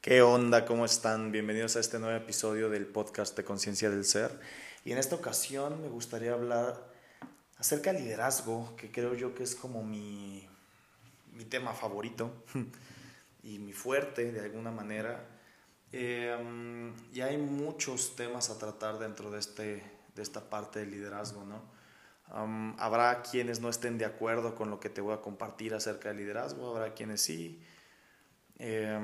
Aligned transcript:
¿Qué 0.00 0.22
onda? 0.22 0.64
¿Cómo 0.64 0.86
están? 0.86 1.30
Bienvenidos 1.30 1.76
a 1.76 1.80
este 1.80 1.98
nuevo 1.98 2.16
episodio 2.16 2.70
del 2.70 2.86
podcast 2.86 3.36
de 3.36 3.44
Conciencia 3.44 3.90
del 3.90 4.06
Ser. 4.06 4.40
Y 4.82 4.92
en 4.92 4.98
esta 4.98 5.14
ocasión 5.14 5.82
me 5.82 5.88
gustaría 5.88 6.32
hablar 6.32 6.90
acerca 7.58 7.92
del 7.92 8.04
liderazgo, 8.04 8.74
que 8.78 8.90
creo 8.90 9.12
yo 9.12 9.34
que 9.34 9.42
es 9.42 9.54
como 9.54 9.84
mi, 9.84 10.48
mi 11.34 11.44
tema 11.44 11.74
favorito 11.74 12.32
y 13.42 13.58
mi 13.58 13.74
fuerte 13.74 14.32
de 14.32 14.40
alguna 14.40 14.70
manera. 14.70 15.22
Eh, 15.92 16.34
y 17.12 17.20
hay 17.20 17.36
muchos 17.36 18.16
temas 18.16 18.48
a 18.48 18.58
tratar 18.58 18.98
dentro 18.98 19.30
de, 19.30 19.38
este, 19.38 19.84
de 20.14 20.22
esta 20.22 20.48
parte 20.48 20.78
del 20.78 20.92
liderazgo, 20.92 21.44
¿no? 21.44 21.60
Um, 22.34 22.74
habrá 22.78 23.20
quienes 23.20 23.60
no 23.60 23.68
estén 23.68 23.98
de 23.98 24.06
acuerdo 24.06 24.54
con 24.54 24.70
lo 24.70 24.80
que 24.80 24.88
te 24.88 25.02
voy 25.02 25.12
a 25.12 25.20
compartir 25.20 25.74
acerca 25.74 26.08
del 26.08 26.16
liderazgo, 26.16 26.74
habrá 26.74 26.94
quienes 26.94 27.20
sí. 27.20 27.62
Eh, 28.58 28.98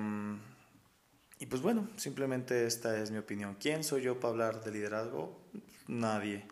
y 1.39 1.47
pues 1.47 1.61
bueno, 1.61 1.89
simplemente 1.97 2.67
esta 2.67 2.99
es 2.99 3.11
mi 3.11 3.19
opinión. 3.19 3.57
¿Quién 3.61 3.85
soy 3.85 4.03
yo 4.03 4.19
para 4.19 4.31
hablar 4.31 4.65
de 4.65 4.71
liderazgo? 4.73 5.39
Nadie. 5.87 6.47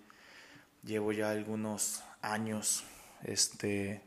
Llevo 0.84 1.12
ya 1.12 1.30
algunos 1.30 2.02
años 2.20 2.84
este, 3.23 4.02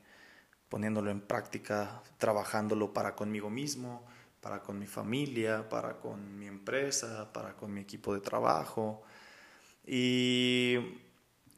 poniéndolo 0.69 1.09
en 1.09 1.21
práctica, 1.21 2.03
trabajándolo 2.19 2.93
para 2.93 3.15
conmigo 3.15 3.49
mismo, 3.49 4.05
para 4.39 4.61
con 4.61 4.77
mi 4.77 4.85
familia, 4.85 5.67
para 5.67 5.99
con 5.99 6.37
mi 6.37 6.45
empresa, 6.45 7.33
para 7.33 7.53
con 7.53 7.73
mi 7.73 7.81
equipo 7.81 8.13
de 8.13 8.21
trabajo. 8.21 9.01
Y 9.83 10.77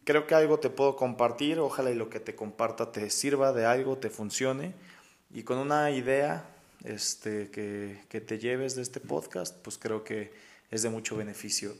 creo 0.05 0.27
que 0.27 0.35
algo 0.35 0.59
te 0.59 0.69
puedo 0.69 0.95
compartir, 0.95 1.59
ojalá 1.59 1.89
lo 1.91 2.09
que 2.09 2.21
te 2.21 2.35
comparta 2.35 2.91
te 2.91 3.09
sirva 3.09 3.51
de 3.51 3.65
algo, 3.65 3.97
te 3.97 4.09
funcione. 4.09 4.73
Y 5.29 5.43
con 5.43 5.57
una 5.57 5.91
idea 5.91 6.45
este, 6.83 7.49
que, 7.51 8.01
que 8.09 8.21
te 8.21 8.39
lleves 8.39 8.75
de 8.75 8.81
este 8.81 8.99
podcast, 8.99 9.57
pues 9.57 9.77
creo 9.77 10.03
que 10.03 10.31
es 10.71 10.81
de 10.83 10.89
mucho 10.89 11.15
beneficio. 11.17 11.75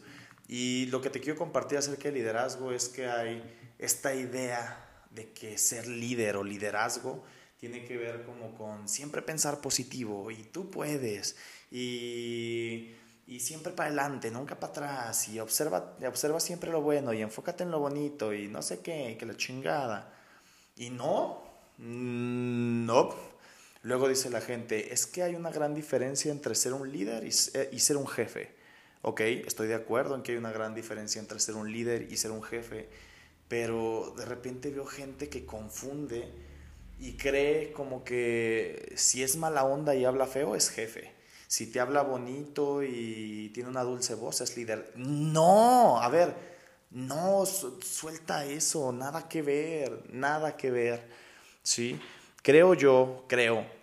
Y 0.48 0.88
lo 0.88 1.02
que 1.02 1.10
te 1.10 1.20
quiero 1.20 1.38
compartir 1.38 1.78
acerca 1.78 2.04
del 2.06 2.16
liderazgo 2.16 2.72
es 2.72 2.90
que 2.90 3.08
hay 3.08 3.44
esta 3.78 4.16
idea 4.16 5.06
de 5.12 5.32
que 5.32 5.58
ser 5.58 5.88
líder 5.88 6.38
o 6.38 6.44
liderazgo 6.44 7.23
tiene 7.60 7.84
que 7.86 7.98
ver 7.98 8.23
como 8.23 8.56
con 8.56 8.88
siempre 8.88 9.22
pensar 9.22 9.60
positivo 9.60 10.32
y 10.32 10.44
tú 10.44 10.70
puedes 10.70 11.36
y, 11.72 12.92
y 13.28 13.40
siempre 13.42 13.73
para 13.73 13.90
adelante, 13.90 14.32
nunca 14.32 14.60
para 14.60 14.72
atrás 14.72 15.28
y 15.28 15.40
observa, 15.40 15.95
observa 16.08 16.40
siempre 16.40 16.72
lo 16.72 16.82
bueno 16.82 17.14
y 17.14 17.22
enfócate 17.22 17.64
en 17.64 17.72
lo 17.72 17.80
bonito 17.80 18.34
y 18.34 18.48
no 18.48 18.62
sé 18.62 18.80
qué, 18.80 19.18
que 19.20 19.26
la 19.26 19.36
chingada. 19.36 20.14
Y 20.78 20.90
no, 20.90 21.44
mm, 21.78 22.86
no, 22.86 23.14
Luego 23.90 24.08
dice 24.08 24.30
la 24.30 24.40
gente, 24.40 24.94
es 24.94 25.08
que 25.08 25.23
hay 25.23 25.34
una 25.34 25.50
gran 25.50 25.73
diferencia 25.73 26.32
entre 26.32 26.54
ser 26.54 26.73
un 26.73 26.92
líder 26.92 27.23
y, 27.23 27.32
ser 27.32 27.98
un 27.98 28.06
jefe. 28.06 28.52
Ok, 29.02 29.22
estoy 29.22 29.68
de 29.68 29.73
acuerdo 29.73 30.14
en 30.14 30.22
que 30.22 30.34
hay 30.34 30.38
una 30.38 30.52
gran 30.52 30.76
diferencia 30.76 31.20
entre 31.20 31.40
ser 31.40 31.56
un 31.56 31.72
líder 31.72 32.04
y 32.12 32.17
ser 32.17 32.30
un 32.30 32.44
jefe, 32.44 32.88
pero 33.48 34.14
de 34.16 34.26
repente 34.26 34.70
veo 34.70 34.86
gente 34.86 35.28
que 35.28 35.44
confunde 35.44 36.32
y 37.00 37.14
cree 37.14 37.72
como 37.72 38.04
que 38.04 38.94
si 38.95 39.23
es 39.23 39.38
mala 39.38 39.64
onda 39.64 39.95
y 39.95 40.06
habla 40.06 40.28
feo 40.28 40.56
es 40.56 40.70
jefe. 40.70 41.12
Si 41.48 41.66
te 41.66 41.80
habla 41.80 42.04
bonito 42.04 42.84
y 42.84 43.50
tiene 43.56 43.70
una 43.70 43.82
dulce 43.82 44.14
voz 44.14 44.42
es 44.42 44.56
líder. 44.56 44.92
No, 44.98 46.00
a 46.00 46.10
ver, 46.10 46.36
no, 46.92 47.44
suelta 47.48 48.45
eso, 48.45 48.92
nada 48.92 49.28
que 49.28 49.42
ver, 49.42 50.04
nada 50.12 50.56
que 50.56 50.70
ver. 50.70 51.10
¿Sí? 51.64 52.00
Creo 52.44 52.76
yo, 52.76 53.26
creo 53.28 53.79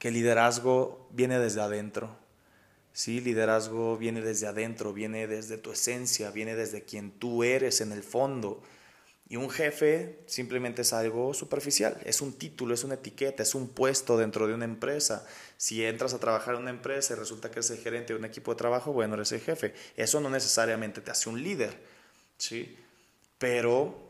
que 0.00 0.10
liderazgo 0.10 1.06
viene 1.10 1.38
desde 1.38 1.60
adentro. 1.60 2.16
Sí, 2.94 3.20
liderazgo 3.20 3.98
viene 3.98 4.22
desde 4.22 4.46
adentro, 4.46 4.94
viene 4.94 5.26
desde 5.26 5.58
tu 5.58 5.72
esencia, 5.72 6.30
viene 6.30 6.56
desde 6.56 6.82
quien 6.84 7.10
tú 7.12 7.44
eres 7.44 7.82
en 7.82 7.92
el 7.92 8.02
fondo. 8.02 8.62
Y 9.28 9.36
un 9.36 9.50
jefe 9.50 10.20
simplemente 10.26 10.82
es 10.82 10.94
algo 10.94 11.34
superficial, 11.34 12.00
es 12.04 12.22
un 12.22 12.32
título, 12.32 12.72
es 12.72 12.82
una 12.82 12.94
etiqueta, 12.94 13.42
es 13.42 13.54
un 13.54 13.68
puesto 13.68 14.16
dentro 14.16 14.46
de 14.46 14.54
una 14.54 14.64
empresa. 14.64 15.26
Si 15.58 15.84
entras 15.84 16.14
a 16.14 16.18
trabajar 16.18 16.54
en 16.54 16.62
una 16.62 16.70
empresa 16.70 17.12
y 17.12 17.16
resulta 17.16 17.50
que 17.50 17.58
eres 17.58 17.70
el 17.70 17.78
gerente 17.78 18.14
de 18.14 18.18
un 18.18 18.24
equipo 18.24 18.52
de 18.52 18.58
trabajo, 18.58 18.94
bueno, 18.94 19.16
eres 19.16 19.32
el 19.32 19.40
jefe. 19.40 19.74
Eso 19.96 20.18
no 20.20 20.30
necesariamente 20.30 21.02
te 21.02 21.10
hace 21.10 21.28
un 21.28 21.42
líder, 21.42 21.76
¿sí? 22.38 22.74
Pero 23.38 24.09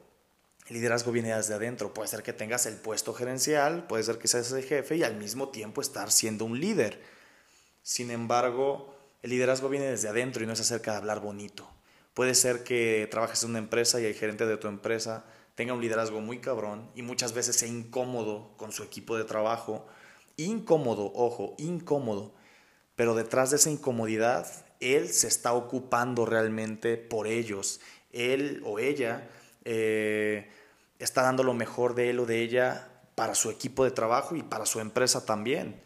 el 0.70 0.74
liderazgo 0.74 1.10
viene 1.10 1.34
desde 1.34 1.54
adentro. 1.54 1.92
Puede 1.92 2.08
ser 2.08 2.22
que 2.22 2.32
tengas 2.32 2.64
el 2.64 2.76
puesto 2.76 3.12
gerencial, 3.12 3.88
puede 3.88 4.04
ser 4.04 4.18
que 4.18 4.28
seas 4.28 4.52
el 4.52 4.62
jefe 4.62 4.96
y 4.96 5.02
al 5.02 5.16
mismo 5.16 5.48
tiempo 5.48 5.80
estar 5.80 6.12
siendo 6.12 6.44
un 6.44 6.60
líder. 6.60 7.02
Sin 7.82 8.12
embargo, 8.12 8.94
el 9.20 9.30
liderazgo 9.30 9.68
viene 9.68 9.86
desde 9.86 10.08
adentro 10.08 10.44
y 10.44 10.46
no 10.46 10.52
es 10.52 10.60
acerca 10.60 10.92
de 10.92 10.98
hablar 10.98 11.18
bonito. 11.18 11.68
Puede 12.14 12.36
ser 12.36 12.62
que 12.62 13.08
trabajes 13.10 13.42
en 13.42 13.50
una 13.50 13.58
empresa 13.58 14.00
y 14.00 14.04
el 14.04 14.14
gerente 14.14 14.46
de 14.46 14.56
tu 14.58 14.68
empresa 14.68 15.24
tenga 15.56 15.74
un 15.74 15.80
liderazgo 15.80 16.20
muy 16.20 16.38
cabrón 16.38 16.88
y 16.94 17.02
muchas 17.02 17.32
veces 17.32 17.56
sea 17.56 17.68
incómodo 17.68 18.54
con 18.56 18.70
su 18.70 18.84
equipo 18.84 19.18
de 19.18 19.24
trabajo. 19.24 19.88
Incómodo, 20.36 21.10
ojo, 21.16 21.56
incómodo. 21.58 22.32
Pero 22.94 23.16
detrás 23.16 23.50
de 23.50 23.56
esa 23.56 23.70
incomodidad, 23.70 24.46
él 24.78 25.08
se 25.08 25.26
está 25.26 25.52
ocupando 25.52 26.26
realmente 26.26 26.96
por 26.96 27.26
ellos. 27.26 27.80
Él 28.12 28.62
o 28.64 28.78
ella 28.78 29.28
eh, 29.64 30.48
está 31.00 31.22
dando 31.22 31.42
lo 31.42 31.54
mejor 31.54 31.94
de 31.94 32.10
él 32.10 32.20
o 32.20 32.26
de 32.26 32.40
ella 32.40 32.88
para 33.16 33.34
su 33.34 33.50
equipo 33.50 33.84
de 33.84 33.90
trabajo 33.90 34.36
y 34.36 34.42
para 34.42 34.66
su 34.66 34.78
empresa 34.78 35.24
también. 35.24 35.82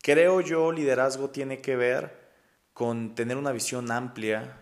Creo 0.00 0.40
yo, 0.40 0.72
liderazgo 0.72 1.30
tiene 1.30 1.60
que 1.60 1.76
ver 1.76 2.16
con 2.72 3.14
tener 3.14 3.36
una 3.36 3.52
visión 3.52 3.90
amplia 3.90 4.56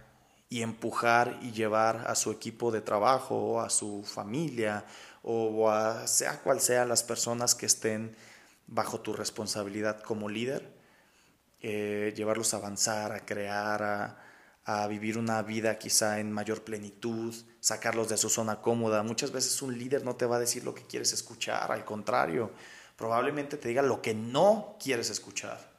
y 0.48 0.62
empujar 0.62 1.38
y 1.42 1.52
llevar 1.52 2.04
a 2.08 2.14
su 2.14 2.30
equipo 2.30 2.72
de 2.72 2.80
trabajo 2.80 3.60
a 3.60 3.68
su 3.68 4.02
familia 4.04 4.84
o 5.22 5.70
a 5.70 6.06
sea 6.06 6.40
cual 6.40 6.60
sea 6.60 6.84
las 6.84 7.02
personas 7.02 7.54
que 7.54 7.66
estén 7.66 8.16
bajo 8.66 9.00
tu 9.00 9.12
responsabilidad 9.12 10.00
como 10.00 10.28
líder, 10.28 10.72
eh, 11.60 12.12
llevarlos 12.16 12.54
a 12.54 12.58
avanzar, 12.58 13.12
a 13.12 13.24
crear, 13.24 13.82
a, 13.82 14.18
a 14.68 14.84
vivir 14.88 15.16
una 15.16 15.40
vida 15.42 15.78
quizá 15.78 16.18
en 16.18 16.32
mayor 16.32 16.64
plenitud, 16.64 17.32
sacarlos 17.60 18.08
de 18.08 18.16
su 18.16 18.28
zona 18.28 18.60
cómoda. 18.60 19.04
Muchas 19.04 19.30
veces 19.30 19.62
un 19.62 19.78
líder 19.78 20.04
no 20.04 20.16
te 20.16 20.26
va 20.26 20.36
a 20.36 20.40
decir 20.40 20.64
lo 20.64 20.74
que 20.74 20.82
quieres 20.82 21.12
escuchar, 21.12 21.70
al 21.70 21.84
contrario, 21.84 22.50
probablemente 22.96 23.58
te 23.58 23.68
diga 23.68 23.82
lo 23.82 24.02
que 24.02 24.12
no 24.12 24.76
quieres 24.82 25.08
escuchar. 25.08 25.76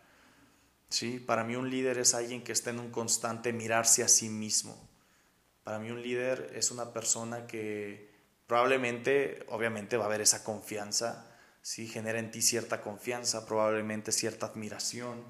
¿Sí? 0.90 1.20
Para 1.20 1.44
mí 1.44 1.58
un 1.58 1.70
líder 1.70 1.98
es 1.98 2.14
alguien 2.14 2.46
que 2.46 2.54
está 2.54 2.70
en 2.70 2.80
un 2.80 2.90
constante 2.90 3.52
mirarse 3.52 4.04
a 4.04 4.08
sí 4.08 4.30
mismo. 4.30 4.88
Para 5.66 5.80
mí 5.80 5.92
un 5.92 6.02
líder 6.02 6.54
es 6.56 6.72
una 6.72 6.94
persona 6.94 7.46
que 7.46 8.10
probablemente, 8.48 9.46
obviamente 9.50 9.98
va 9.98 10.06
a 10.06 10.08
haber 10.08 10.22
esa 10.22 10.46
confianza, 10.46 11.30
¿sí? 11.62 11.90
genera 11.90 12.20
en 12.20 12.32
ti 12.32 12.42
cierta 12.42 12.80
confianza, 12.80 13.46
probablemente 13.46 14.14
cierta 14.14 14.46
admiración, 14.46 15.26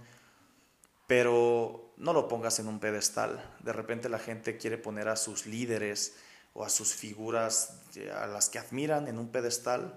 pero 1.08 1.94
no 1.98 2.14
lo 2.14 2.28
pongas 2.28 2.60
en 2.60 2.68
un 2.68 2.80
pedestal. 2.80 3.44
De 3.60 3.74
repente 3.74 4.10
la 4.10 4.20
gente 4.20 4.58
quiere 4.58 4.78
poner 4.78 5.08
a 5.08 5.16
sus 5.16 5.46
líderes 5.46 6.16
o 6.54 6.64
a 6.64 6.70
sus 6.70 6.94
figuras 6.94 7.82
a 8.14 8.28
las 8.28 8.50
que 8.50 8.60
admiran 8.60 9.08
en 9.08 9.18
un 9.18 9.30
pedestal. 9.30 9.96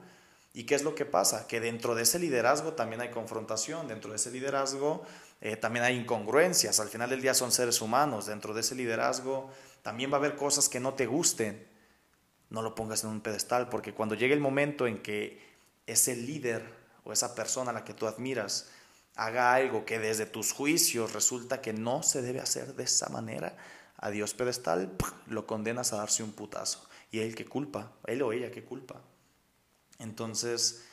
¿Y 0.55 0.65
qué 0.65 0.75
es 0.75 0.83
lo 0.83 0.95
que 0.95 1.05
pasa? 1.05 1.47
Que 1.47 1.61
dentro 1.61 1.95
de 1.95 2.03
ese 2.03 2.19
liderazgo 2.19 2.73
también 2.73 3.01
hay 3.01 3.11
confrontación, 3.11 3.89
dentro 3.89 4.11
de 4.11 4.17
ese 4.17 4.31
liderazgo 4.31 5.05
eh, 5.41 5.57
también 5.57 5.85
hay 5.85 5.97
incongruencias, 5.97 6.81
al 6.81 6.89
final 6.89 7.09
del 7.09 7.23
día 7.23 7.35
son 7.35 7.51
seres 7.51 7.81
humanos, 7.81 8.27
dentro 8.27 8.53
de 8.53 8.61
ese 8.61 8.75
liderazgo 8.75 9.51
también 9.83 10.11
va 10.11 10.17
a 10.17 10.19
haber 10.19 10.37
cosas 10.37 10.69
que 10.69 10.81
no 10.81 10.95
te 10.95 11.07
gusten. 11.07 11.67
No 12.51 12.63
lo 12.63 12.75
pongas 12.75 13.05
en 13.05 13.11
un 13.11 13.21
pedestal, 13.21 13.69
porque 13.69 13.95
cuando 13.95 14.15
llegue 14.15 14.35
el 14.35 14.41
momento 14.41 14.87
en 14.87 15.03
que 15.03 15.41
ese 15.87 16.17
líder 16.17 16.65
o 17.05 17.13
esa 17.13 17.35
persona 17.35 17.71
a 17.71 17.75
la 17.75 17.85
que 17.85 17.95
tú 17.95 18.07
admiras 18.07 18.71
haga 19.21 19.53
algo 19.53 19.85
que 19.85 19.99
desde 19.99 20.25
tus 20.25 20.53
juicios 20.53 21.13
resulta 21.13 21.61
que 21.61 21.75
no 21.75 22.03
se 22.03 22.23
debe 22.23 22.41
hacer 22.41 22.75
de 22.75 22.85
esa 22.85 23.11
manera, 23.11 23.55
a 23.99 24.09
Dios 24.09 24.33
pedestal, 24.33 24.97
lo 25.27 25.47
condenas 25.47 25.93
a 25.93 25.99
darse 25.99 26.23
un 26.23 26.33
putazo. 26.33 26.89
Y 27.11 27.21
él 27.21 27.35
que 27.35 27.45
culpa, 27.45 27.93
él 28.07 28.23
o 28.23 28.33
ella 28.33 28.51
que 28.51 28.65
culpa. 28.65 29.03
Entonces, 29.99 30.87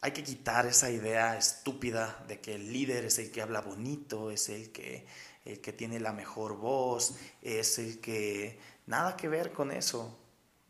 hay 0.00 0.12
que 0.12 0.22
quitar 0.22 0.66
esa 0.66 0.88
idea 0.88 1.36
estúpida 1.36 2.24
de 2.28 2.40
que 2.40 2.54
el 2.54 2.72
líder 2.72 3.06
es 3.06 3.18
el 3.18 3.32
que 3.32 3.42
habla 3.42 3.60
bonito, 3.60 4.30
es 4.30 4.48
el 4.50 4.70
que, 4.70 5.08
el 5.44 5.60
que 5.60 5.72
tiene 5.72 5.98
la 5.98 6.12
mejor 6.12 6.56
voz, 6.56 7.16
es 7.42 7.80
el 7.80 8.00
que... 8.00 8.60
Nada 8.86 9.16
que 9.16 9.28
ver 9.28 9.52
con 9.52 9.72
eso, 9.72 10.16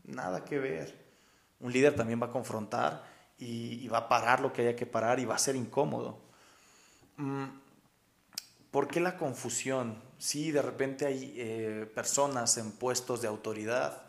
nada 0.05 0.43
que 0.43 0.59
ver. 0.59 0.99
Un 1.61 1.71
líder 1.71 1.95
también 1.95 2.21
va 2.21 2.29
a 2.29 2.33
confrontar 2.33 3.05
y, 3.37 3.75
y 3.85 3.89
va 3.89 3.99
a 3.99 4.09
parar 4.09 4.41
lo 4.41 4.55
que 4.55 4.63
haya 4.63 4.75
que 4.75 4.87
parar 4.87 5.21
y 5.21 5.27
va 5.27 5.35
a 5.35 5.39
ser 5.39 5.55
incómodo. 5.55 6.28
Mm, 7.19 7.49
¿Por 8.71 8.89
qué 8.89 9.01
la 9.01 9.17
confusión? 9.17 9.97
Sí, 10.19 10.51
de 10.51 10.63
repente 10.63 11.07
hay 11.07 11.35
eh, 11.37 11.91
personas 11.95 12.59
en 12.59 12.73
puestos 12.73 13.23
de 13.23 13.29
autoridad, 13.29 14.03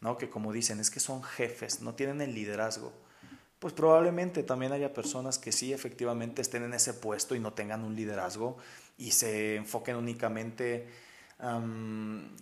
¿no? 0.00 0.18
que 0.18 0.28
como 0.28 0.52
dicen, 0.52 0.80
es 0.80 0.90
que 0.90 1.00
son 1.00 1.22
jefes, 1.22 1.80
no 1.80 1.94
tienen 1.94 2.20
el 2.20 2.34
liderazgo. 2.34 2.92
pues 3.60 3.74
probablemente 3.74 4.44
también 4.44 4.72
haya 4.72 4.94
personas 4.94 5.38
que 5.38 5.52
sí 5.52 5.72
efectivamente 5.72 6.42
estén 6.42 6.64
en 6.64 6.74
ese 6.74 6.94
puesto 6.94 7.34
y 7.36 7.40
no 7.40 7.54
tengan 7.54 7.84
un 7.84 7.96
liderazgo 7.96 8.58
y 8.98 9.12
se 9.12 9.56
enfoquen 9.56 9.96
únicamente 9.96 10.88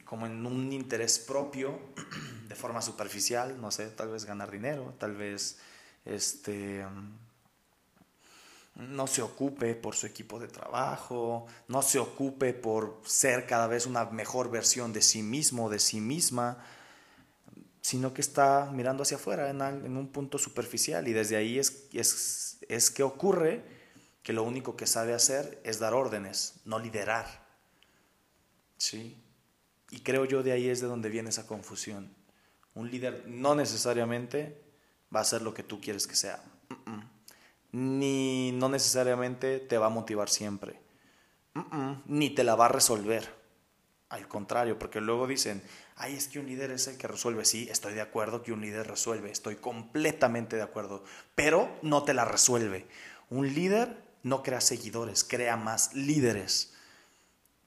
como 0.04 0.26
en 0.26 0.44
un 0.46 0.72
interés 0.72 1.18
propio 1.18 1.78
de 2.48 2.54
forma 2.54 2.82
superficial, 2.82 3.60
no 3.60 3.70
sé, 3.70 3.88
tal 3.88 4.10
vez 4.10 4.24
ganar 4.26 4.50
dinero, 4.50 4.94
tal 4.98 5.14
vez 5.16 5.58
este 6.04 6.84
no 8.74 9.06
se 9.06 9.22
ocupe 9.22 9.74
por 9.74 9.94
su 9.94 10.06
equipo 10.06 10.38
de 10.38 10.48
trabajo, 10.48 11.46
no 11.68 11.82
se 11.82 11.98
ocupe 11.98 12.54
por 12.54 13.00
ser 13.04 13.46
cada 13.46 13.66
vez 13.66 13.86
una 13.86 14.06
mejor 14.06 14.50
versión 14.50 14.92
de 14.92 15.02
sí 15.02 15.22
mismo, 15.22 15.68
de 15.68 15.78
sí 15.78 16.00
misma, 16.00 16.64
sino 17.80 18.14
que 18.14 18.20
está 18.20 18.70
mirando 18.72 19.02
hacia 19.02 19.16
afuera 19.16 19.50
en, 19.50 19.96
un 19.96 20.08
punto 20.08 20.38
superficial 20.38 21.08
y 21.08 21.12
desde 21.12 21.36
ahí 21.36 21.58
es, 21.58 21.88
es, 21.92 22.58
es 22.68 22.90
que 22.90 23.02
ocurre 23.02 23.64
que 24.22 24.32
lo 24.32 24.42
único 24.44 24.76
que 24.76 24.86
sabe 24.86 25.14
hacer 25.14 25.60
es 25.64 25.78
dar 25.78 25.94
órdenes, 25.94 26.54
no 26.64 26.78
liderar. 26.78 27.48
¿Sí? 28.76 29.16
Y 29.90 30.00
creo 30.00 30.24
yo 30.24 30.42
de 30.42 30.52
ahí 30.52 30.68
es 30.68 30.80
de 30.80 30.86
donde 30.86 31.08
viene 31.08 31.30
esa 31.30 31.46
confusión. 31.46 32.14
Un 32.74 32.90
líder 32.90 33.24
no 33.26 33.54
necesariamente 33.54 34.62
va 35.14 35.20
a 35.20 35.24
ser 35.24 35.42
lo 35.42 35.52
que 35.52 35.62
tú 35.62 35.80
quieres 35.80 36.06
que 36.06 36.16
sea. 36.16 36.42
Ni 37.72 38.52
no 38.52 38.68
necesariamente 38.68 39.58
te 39.58 39.78
va 39.78 39.86
a 39.86 39.90
motivar 39.90 40.28
siempre. 40.28 40.80
Ni 42.06 42.30
te 42.30 42.44
la 42.44 42.54
va 42.54 42.66
a 42.66 42.68
resolver. 42.68 43.38
Al 44.08 44.26
contrario, 44.26 44.76
porque 44.78 45.00
luego 45.00 45.28
dicen, 45.28 45.62
ay, 45.94 46.16
es 46.16 46.26
que 46.26 46.40
un 46.40 46.46
líder 46.46 46.72
es 46.72 46.88
el 46.88 46.98
que 46.98 47.06
resuelve. 47.06 47.44
Sí, 47.44 47.68
estoy 47.70 47.94
de 47.94 48.00
acuerdo 48.00 48.42
que 48.42 48.52
un 48.52 48.60
líder 48.60 48.88
resuelve. 48.88 49.30
Estoy 49.30 49.56
completamente 49.56 50.56
de 50.56 50.62
acuerdo. 50.62 51.04
Pero 51.36 51.68
no 51.82 52.02
te 52.02 52.12
la 52.12 52.24
resuelve. 52.24 52.88
Un 53.28 53.54
líder 53.54 54.02
no 54.22 54.42
crea 54.42 54.60
seguidores, 54.60 55.22
crea 55.22 55.56
más 55.56 55.94
líderes. 55.94 56.74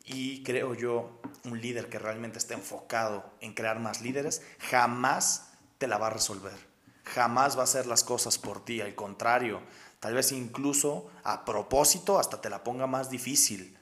Y 0.06 0.44
creo 0.44 0.76
yo, 0.76 1.22
un 1.46 1.62
líder 1.62 1.88
que 1.88 1.98
realmente 1.98 2.38
esté 2.38 2.54
enfocado 2.54 3.24
en 3.40 3.54
crear 3.54 3.80
más 3.80 4.02
líderes, 4.02 4.42
jamás 4.60 5.54
te 5.78 5.88
la 5.88 5.98
va 5.98 6.08
a 6.08 6.12
resolver. 6.12 6.58
Jamás 7.06 7.56
va 7.56 7.62
a 7.62 7.64
hacer 7.64 7.86
las 7.86 8.04
cosas 8.04 8.38
por 8.38 8.64
ti. 8.66 8.82
Al 8.82 8.96
contrario, 8.96 9.62
tal 10.04 10.16
vez 10.16 10.34
incluso 10.34 11.10
a 11.24 11.46
propósito 11.46 12.20
hasta 12.20 12.42
te 12.42 12.50
la 12.50 12.62
ponga 12.62 12.88
más 12.88 13.10
difícil. 13.10 13.78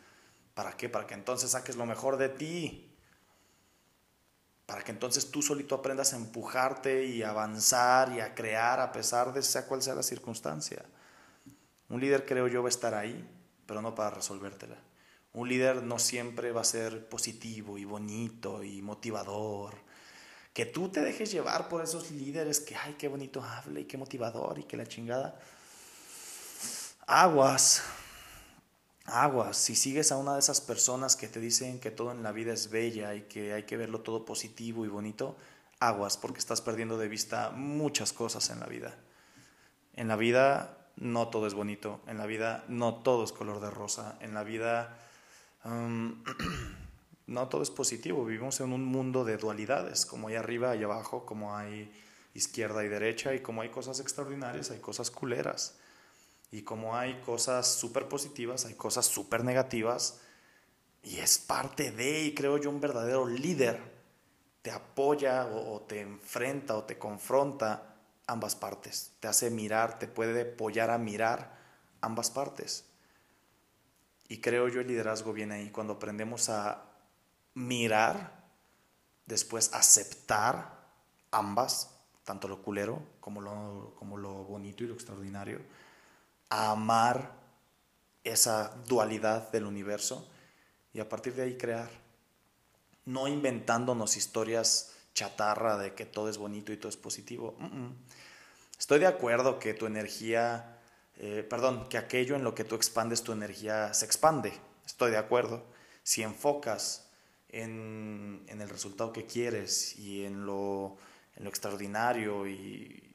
¿Para 0.54 0.78
qué? 0.78 0.88
Para 0.88 1.08
que 1.08 1.16
entonces 1.16 1.50
saques 1.50 1.78
lo 1.78 1.88
mejor 1.88 2.18
de 2.18 2.30
ti. 2.30 2.96
Para 4.68 4.84
que 4.84 4.92
entonces 4.92 5.32
tú 5.32 5.42
solito 5.42 5.74
aprendas 5.74 6.14
a 6.14 6.18
empujarte 6.18 7.08
y 7.08 7.24
avanzar 7.24 8.14
y 8.14 8.20
a 8.20 8.36
crear 8.36 8.80
a 8.80 8.92
pesar 8.92 9.34
de 9.34 9.42
sea 9.42 9.66
cual 9.66 9.82
sea 9.82 9.96
la 9.96 10.04
circunstancia. 10.04 10.86
Un 11.90 12.00
líder 12.00 12.28
creo 12.28 12.48
yo 12.48 12.62
va 12.62 12.68
a 12.68 12.70
estar 12.70 12.94
ahí, 12.94 13.28
pero 13.66 13.82
no 13.82 13.96
para 13.96 14.12
resolvértela. 14.12 14.78
Un 15.34 15.50
líder 15.50 15.82
no 15.82 15.98
siempre 15.98 16.52
va 16.52 16.62
a 16.62 16.66
ser 16.66 17.10
positivo 17.10 17.80
y 17.80 17.86
bonito 17.86 18.64
y 18.64 18.84
motivador. 18.84 19.74
Que 20.54 20.68
tú 20.68 20.90
te 20.90 21.02
dejes 21.02 21.32
llevar 21.32 21.68
por 21.68 21.82
esos 21.82 22.12
líderes 22.12 22.60
que, 22.60 22.76
ay, 22.76 22.94
qué 23.00 23.08
bonito 23.08 23.44
habla 23.44 23.80
y 23.80 23.86
qué 23.86 23.98
motivador 23.98 24.60
y 24.60 24.66
que 24.66 24.78
la 24.78 24.86
chingada. 24.86 25.40
Aguas, 27.14 27.84
aguas. 29.04 29.58
Si 29.58 29.76
sigues 29.76 30.14
a 30.14 30.18
una 30.18 30.36
de 30.36 30.40
esas 30.40 30.62
personas 30.62 31.18
que 31.18 31.28
te 31.28 31.42
dicen 31.42 31.82
que 31.82 31.92
todo 31.92 32.14
en 32.14 32.24
la 32.24 32.32
vida 32.32 32.54
es 32.54 32.72
bella 32.72 33.14
y 33.16 33.24
que 33.24 33.52
hay 33.52 33.64
que 33.64 33.76
verlo 33.76 34.00
todo 34.00 34.24
positivo 34.24 34.86
y 34.86 34.88
bonito, 34.88 35.36
aguas, 35.82 36.16
porque 36.16 36.40
estás 36.40 36.62
perdiendo 36.62 36.98
de 36.98 37.10
vista 37.10 37.50
muchas 37.50 38.14
cosas 38.14 38.50
en 38.50 38.62
la 38.62 38.66
vida. 38.66 38.96
En 39.94 40.08
la 40.08 40.16
vida 40.16 40.78
no 40.96 41.28
todo 41.28 41.48
es 41.48 41.54
bonito, 41.54 42.00
en 42.08 42.18
la 42.18 42.26
vida 42.28 42.64
no 42.70 42.96
todo 42.96 43.26
es 43.26 43.34
color 43.34 43.60
de 43.60 43.72
rosa, 43.72 44.18
en 44.22 44.34
la 44.34 44.46
vida 44.46 44.98
no 45.66 47.48
todo 47.50 47.62
es 47.62 47.72
positivo, 47.72 48.24
vivimos 48.24 48.62
en 48.62 48.72
un 48.72 48.86
mundo 48.86 49.26
de 49.26 49.36
dualidades, 49.36 50.06
como 50.06 50.30
hay 50.30 50.36
arriba 50.36 50.78
y 50.78 50.84
abajo, 50.84 51.26
como 51.26 51.58
hay 51.58 51.92
izquierda 52.34 52.86
y 52.86 52.88
derecha, 52.88 53.34
y 53.34 53.42
como 53.42 53.64
hay 53.64 53.70
cosas 53.70 54.00
extraordinarias, 54.00 54.72
hay 54.72 54.80
cosas 54.80 55.12
culeras, 55.12 55.78
y 56.52 56.64
como 56.64 56.98
hay 56.98 57.22
cosas 57.22 57.68
súper 57.68 58.10
positivas, 58.10 58.66
hay 58.66 58.74
cosas 58.74 59.06
súper 59.06 59.44
negativas, 59.44 60.20
y 61.04 61.18
es 61.18 61.40
parte 61.40 61.92
de, 61.92 62.24
y 62.26 62.36
creo 62.36 62.58
yo, 62.58 62.70
un 62.70 62.82
verdadero 62.82 63.26
líder 63.26 63.80
te 64.62 64.70
apoya 64.70 65.48
o, 65.48 65.82
te 65.82 66.02
enfrenta 66.02 66.78
o 66.78 66.84
te 66.84 67.00
confronta 67.00 67.96
ambas 68.28 68.56
partes, 68.56 69.14
te 69.20 69.28
hace 69.28 69.50
mirar, 69.50 69.98
te 69.98 70.08
puede 70.08 70.54
apoyar 70.54 70.92
a 70.92 70.98
mirar 70.98 71.58
ambas 72.02 72.30
partes. 72.30 72.86
Y 74.28 74.38
creo 74.40 74.68
yo 74.68 74.82
el 74.82 74.88
liderazgo 74.88 75.34
viene 75.34 75.56
ahí, 75.56 75.72
cuando 75.72 75.94
aprendemos 75.94 76.50
a 76.50 76.84
mirar, 77.56 78.44
después 79.26 79.74
aceptar 79.74 80.88
ambas, 81.32 81.98
tanto 82.24 82.48
lo 82.48 82.62
culero 82.62 83.02
como 83.20 83.42
lo, 83.42 83.96
como 83.98 84.18
lo 84.18 84.44
bonito 84.44 84.84
y 84.84 84.88
lo 84.88 84.94
extraordinario, 84.94 85.60
a 86.52 86.70
amar 86.70 87.32
esa 88.24 88.76
dualidad 88.88 89.52
del 89.52 89.66
universo 89.66 90.30
y 90.94 91.00
a 91.00 91.10
partir 91.10 91.34
de 91.34 91.42
ahí 91.42 91.58
crear. 91.58 91.90
No 93.06 93.28
inventándonos 93.28 94.16
historias 94.16 94.94
chatarra 95.16 95.80
de 95.80 95.96
que 95.96 96.06
todo 96.06 96.30
es 96.30 96.38
bonito 96.38 96.72
y 96.72 96.78
todo 96.78 96.90
es 96.90 96.98
positivo. 96.98 97.58
Estoy 98.78 99.00
de 99.00 99.08
acuerdo 99.08 99.58
que 99.58 99.74
tu 99.74 99.88
energía 99.88 100.78
eh, 101.24 101.44
perdón, 101.48 101.88
que 101.88 102.00
aquello 102.00 102.36
en 102.36 102.44
lo 102.44 102.56
que 102.56 102.64
tú 102.64 102.74
expandes 102.74 103.22
tu 103.22 103.32
energía 103.32 103.94
se 103.94 104.06
expande. 104.06 104.54
Estoy 104.88 105.12
de 105.12 105.18
acuerdo. 105.18 105.64
Si 106.02 106.24
enfocas 106.24 107.08
en, 107.50 108.44
el 108.48 108.68
resultado 108.68 109.14
que 109.14 109.28
quieres 109.28 110.00
y 110.00 110.26
en 110.26 110.48
lo, 110.48 110.98
extraordinario 111.38 112.48
y, 112.48 113.11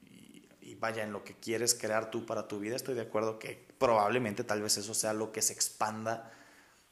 vaya 0.75 1.03
en 1.03 1.13
lo 1.13 1.25
que 1.25 1.35
quieres 1.35 1.75
crear 1.75 2.11
tú 2.11 2.27
para 2.27 2.49
tu 2.49 2.59
vida, 2.59 2.77
estoy 2.77 2.95
de 2.95 3.03
acuerdo 3.03 3.39
que 3.39 3.67
probablemente 3.79 4.45
tal 4.45 4.63
vez 4.63 4.77
eso 4.77 4.95
sea 4.95 5.13
lo 5.13 5.33
que 5.33 5.43
se 5.43 5.53
expanda 5.53 6.33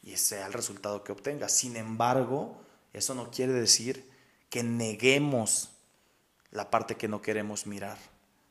y 0.02 0.16
sea 0.16 0.46
el 0.46 0.52
resultado 0.52 1.02
que 1.02 1.12
obtengas. 1.12 1.52
Sin 1.52 1.76
embargo, 1.76 2.60
eso 2.92 3.14
no 3.14 3.30
quiere 3.30 3.52
decir 3.52 4.08
que 4.50 4.62
neguemos 4.62 5.70
la 6.50 6.70
parte 6.70 6.96
que 6.96 7.08
no 7.08 7.20
queremos 7.20 7.66
mirar. 7.66 7.98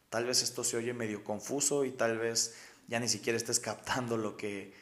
Tal 0.10 0.26
vez 0.26 0.44
esto 0.44 0.64
se 0.64 0.78
oye 0.78 0.94
medio 0.94 1.24
confuso 1.24 1.86
y 1.86 1.92
tal 1.92 2.18
vez 2.18 2.56
ya 2.88 3.00
ni 3.00 3.08
siquiera 3.08 3.38
estés 3.38 3.60
captando 3.60 4.18
lo 4.18 4.36
que 4.36 4.74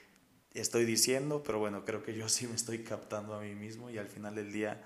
estoy 0.54 0.86
diciendo, 0.86 1.44
pero 1.44 1.60
bueno, 1.60 1.86
creo 1.86 2.04
que 2.04 2.14
yo 2.14 2.28
sí 2.28 2.48
me 2.48 2.56
estoy 2.56 2.83
captando 2.83 3.36
a 3.36 3.42
mí 3.42 3.54
mismo 3.54 3.90
y 3.90 3.98
al 3.98 4.07
final 4.07 4.36
del 4.36 4.52
día 4.52 4.83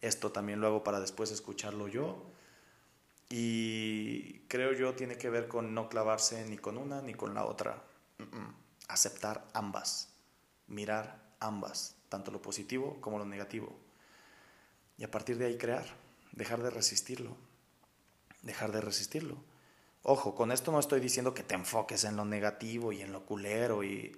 esto 0.00 0.32
también 0.32 0.60
lo 0.60 0.66
hago 0.66 0.84
para 0.84 1.00
después 1.00 1.30
escucharlo 1.30 1.88
yo. 1.88 2.24
Y 3.28 4.40
creo 4.48 4.72
yo 4.72 4.94
tiene 4.94 5.16
que 5.16 5.30
ver 5.30 5.48
con 5.48 5.74
no 5.74 5.88
clavarse 5.88 6.44
ni 6.46 6.58
con 6.58 6.76
una 6.76 7.02
ni 7.02 7.14
con 7.14 7.34
la 7.34 7.44
otra. 7.44 7.82
Aceptar 8.88 9.46
ambas, 9.54 10.08
mirar 10.66 11.34
ambas, 11.40 11.96
tanto 12.08 12.30
lo 12.30 12.40
positivo 12.42 13.00
como 13.00 13.18
lo 13.18 13.24
negativo. 13.24 13.76
Y 14.98 15.04
a 15.04 15.10
partir 15.10 15.38
de 15.38 15.46
ahí 15.46 15.58
crear, 15.58 15.86
dejar 16.32 16.62
de 16.62 16.70
resistirlo, 16.70 17.36
dejar 18.42 18.72
de 18.72 18.80
resistirlo. 18.80 19.36
Ojo, 20.02 20.34
con 20.34 20.52
esto 20.52 20.70
no 20.70 20.78
estoy 20.78 21.00
diciendo 21.00 21.32
que 21.32 21.42
te 21.42 21.54
enfoques 21.54 22.04
en 22.04 22.16
lo 22.16 22.24
negativo 22.24 22.92
y 22.92 23.00
en 23.00 23.12
lo 23.12 23.24
culero 23.24 23.82
y... 23.82 24.16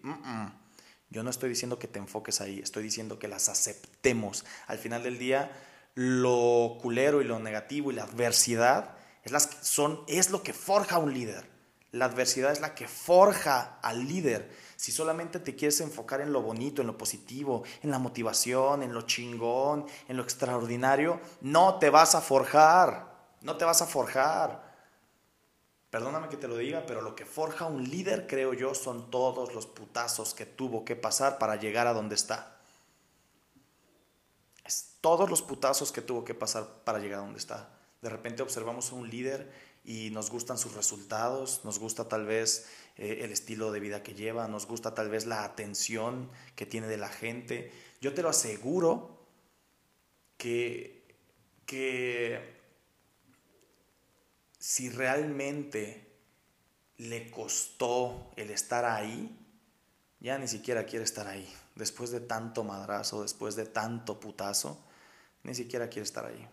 Yo 1.08 1.22
no 1.22 1.30
estoy 1.30 1.48
diciendo 1.48 1.78
que 1.78 1.86
te 1.86 2.00
enfoques 2.00 2.40
ahí, 2.40 2.58
estoy 2.58 2.82
diciendo 2.82 3.18
que 3.20 3.28
las 3.28 3.48
aceptemos. 3.48 4.44
Al 4.66 4.78
final 4.78 5.04
del 5.04 5.18
día, 5.18 5.52
lo 5.96 6.76
culero 6.80 7.22
y 7.22 7.24
lo 7.24 7.38
negativo 7.38 7.90
y 7.90 7.94
la 7.94 8.04
adversidad 8.04 8.94
es, 9.24 9.32
las 9.32 9.48
son, 9.62 10.04
es 10.06 10.30
lo 10.30 10.42
que 10.42 10.52
forja 10.52 10.96
a 10.96 10.98
un 10.98 11.12
líder. 11.12 11.48
La 11.90 12.04
adversidad 12.04 12.52
es 12.52 12.60
la 12.60 12.74
que 12.74 12.86
forja 12.86 13.78
al 13.80 14.06
líder. 14.06 14.54
Si 14.76 14.92
solamente 14.92 15.40
te 15.40 15.56
quieres 15.56 15.80
enfocar 15.80 16.20
en 16.20 16.32
lo 16.32 16.42
bonito, 16.42 16.82
en 16.82 16.86
lo 16.86 16.98
positivo, 16.98 17.64
en 17.82 17.90
la 17.90 17.98
motivación, 17.98 18.82
en 18.82 18.92
lo 18.92 19.02
chingón, 19.02 19.86
en 20.06 20.18
lo 20.18 20.22
extraordinario, 20.22 21.18
no 21.40 21.78
te 21.78 21.88
vas 21.88 22.14
a 22.14 22.20
forjar. 22.20 23.16
No 23.40 23.56
te 23.56 23.64
vas 23.64 23.80
a 23.80 23.86
forjar. 23.86 24.76
Perdóname 25.88 26.28
que 26.28 26.36
te 26.36 26.48
lo 26.48 26.58
diga, 26.58 26.84
pero 26.86 27.00
lo 27.00 27.16
que 27.16 27.24
forja 27.24 27.64
un 27.64 27.84
líder, 27.88 28.26
creo 28.26 28.52
yo, 28.52 28.74
son 28.74 29.10
todos 29.10 29.54
los 29.54 29.66
putazos 29.66 30.34
que 30.34 30.44
tuvo 30.44 30.84
que 30.84 30.94
pasar 30.94 31.38
para 31.38 31.56
llegar 31.56 31.86
a 31.86 31.94
donde 31.94 32.16
está. 32.16 32.55
Es 34.66 34.96
todos 35.00 35.30
los 35.30 35.42
putazos 35.42 35.92
que 35.92 36.02
tuvo 36.02 36.24
que 36.24 36.34
pasar 36.34 36.82
para 36.84 36.98
llegar 36.98 37.20
a 37.20 37.22
donde 37.22 37.38
está. 37.38 37.70
De 38.02 38.10
repente 38.10 38.42
observamos 38.42 38.90
a 38.90 38.96
un 38.96 39.08
líder 39.08 39.52
y 39.84 40.10
nos 40.10 40.30
gustan 40.30 40.58
sus 40.58 40.74
resultados, 40.74 41.60
nos 41.64 41.78
gusta 41.78 42.08
tal 42.08 42.26
vez 42.26 42.68
eh, 42.96 43.20
el 43.22 43.30
estilo 43.32 43.70
de 43.70 43.80
vida 43.80 44.02
que 44.02 44.14
lleva, 44.14 44.48
nos 44.48 44.66
gusta 44.66 44.94
tal 44.94 45.08
vez 45.08 45.26
la 45.26 45.44
atención 45.44 46.28
que 46.56 46.66
tiene 46.66 46.88
de 46.88 46.96
la 46.96 47.08
gente. 47.08 47.72
Yo 48.00 48.12
te 48.12 48.22
lo 48.22 48.28
aseguro 48.28 49.24
que, 50.36 51.16
que 51.64 52.56
si 54.58 54.90
realmente 54.90 56.06
le 56.98 57.30
costó 57.30 58.32
el 58.36 58.50
estar 58.50 58.84
ahí, 58.84 59.38
ya 60.18 60.38
ni 60.38 60.48
siquiera 60.48 60.84
quiere 60.84 61.04
estar 61.04 61.28
ahí. 61.28 61.48
Después 61.76 62.10
de 62.10 62.20
tanto 62.20 62.64
madrazo, 62.64 63.22
después 63.22 63.54
de 63.54 63.66
tanto 63.66 64.18
putazo, 64.18 64.82
ni 65.44 65.54
siquiera 65.54 65.88
quiere 65.88 66.04
estar 66.04 66.26
ahí. 66.26 66.48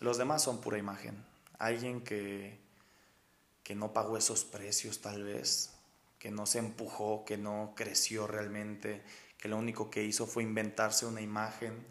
Los 0.00 0.18
demás 0.18 0.42
son 0.42 0.60
pura 0.60 0.78
imagen. 0.78 1.24
Alguien 1.58 2.02
que, 2.02 2.58
que 3.62 3.74
no 3.74 3.92
pagó 3.92 4.16
esos 4.16 4.44
precios 4.44 5.00
tal 5.00 5.22
vez, 5.22 5.74
que 6.18 6.30
no 6.30 6.46
se 6.46 6.58
empujó, 6.58 7.24
que 7.24 7.36
no 7.36 7.74
creció 7.76 8.26
realmente, 8.26 9.02
que 9.36 9.48
lo 9.48 9.58
único 9.58 9.90
que 9.90 10.04
hizo 10.04 10.26
fue 10.26 10.42
inventarse 10.42 11.04
una 11.04 11.20
imagen 11.20 11.84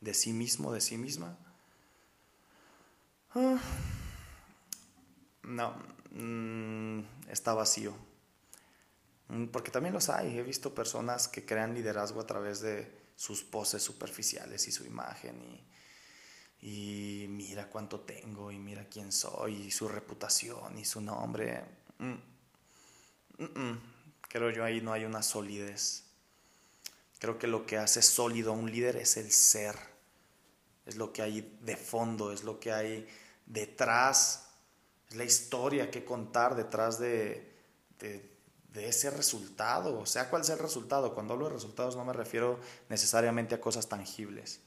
de 0.00 0.14
sí 0.14 0.32
mismo, 0.32 0.72
de 0.72 0.80
sí 0.80 0.98
misma. 0.98 1.36
Ah, 3.34 3.58
no, 5.42 5.74
mm, 6.10 7.00
está 7.28 7.54
vacío. 7.54 7.94
Mm, 9.28 9.46
porque 9.46 9.70
también 9.70 9.94
los 9.94 10.08
hay. 10.08 10.38
He 10.38 10.42
visto 10.42 10.74
personas 10.74 11.28
que 11.28 11.44
crean 11.44 11.74
liderazgo 11.74 12.20
a 12.20 12.26
través 12.26 12.60
de 12.60 12.90
sus 13.16 13.42
poses 13.42 13.82
superficiales 13.82 14.68
y 14.68 14.72
su 14.72 14.84
imagen 14.84 15.66
y, 16.60 17.26
mira 17.28 17.68
cuánto 17.68 18.00
tengo 18.00 18.50
y 18.50 18.58
mira 18.58 18.88
quién 18.88 19.12
soy 19.12 19.54
y 19.54 19.70
su 19.70 19.88
reputación 19.88 20.78
y 20.78 20.84
su 20.84 21.00
nombre. 21.00 21.64
Mm, 21.98 22.14
Creo 24.28 24.50
yo 24.50 24.64
ahí 24.64 24.80
no 24.80 24.92
hay 24.92 25.04
una 25.04 25.22
solidez. 25.22 26.04
Creo 27.18 27.38
que 27.38 27.46
lo 27.46 27.66
que 27.66 27.78
hace 27.78 28.02
sólido 28.02 28.52
a 28.52 28.56
un 28.56 28.70
líder 28.70 28.96
es 28.96 29.16
el 29.16 29.30
ser. 29.32 29.76
Es 30.86 30.96
lo 30.96 31.12
que 31.12 31.22
hay 31.22 31.58
de 31.62 31.76
fondo, 31.76 32.32
es 32.32 32.44
lo 32.44 32.60
que 32.60 32.72
hay 32.72 33.08
detrás, 33.46 34.48
es 35.08 35.16
la 35.16 35.24
historia 35.24 35.90
que 35.90 36.04
contar 36.04 36.54
detrás 36.54 36.98
de, 36.98 37.52
de, 37.98 38.37
ese 38.74 39.10
resultado, 39.10 40.06
sea 40.06 40.30
cual 40.30 40.44
sea 40.44 40.54
el 40.54 40.60
resultado. 40.60 41.14
Cuando 41.14 41.34
hablo 41.34 41.46
de 41.46 41.54
resultados 41.54 41.96
no 41.96 42.04
me 42.04 42.12
refiero 42.12 42.60
necesariamente 42.88 43.54
a 43.54 43.60
cosas 43.60 43.88
tangibles, 43.88 44.60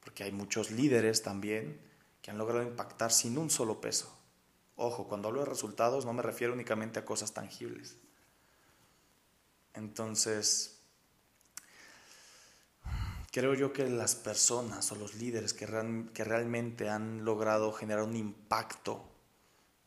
porque 0.00 0.24
hay 0.24 0.32
muchos 0.32 0.70
líderes 0.70 1.22
también 1.22 1.80
que 2.20 2.30
han 2.30 2.38
logrado 2.38 2.62
impactar 2.62 3.12
sin 3.12 3.38
un 3.38 3.50
solo 3.50 3.80
peso. 3.80 4.14
Ojo, 4.76 5.06
cuando 5.06 5.28
hablo 5.28 5.40
de 5.40 5.46
resultados 5.46 6.04
no 6.04 6.12
me 6.12 6.22
refiero 6.22 6.52
únicamente 6.52 6.98
a 6.98 7.04
cosas 7.04 7.32
tangibles. 7.32 7.96
Entonces, 9.74 10.78
creo 13.30 13.54
yo 13.54 13.72
que 13.72 13.88
las 13.88 14.14
personas 14.14 14.90
o 14.92 14.96
los 14.96 15.14
líderes 15.14 15.52
que, 15.52 15.66
que 16.14 16.24
realmente 16.24 16.88
han 16.88 17.24
logrado 17.24 17.72
generar 17.72 18.04
un 18.04 18.16
impacto, 18.16 19.04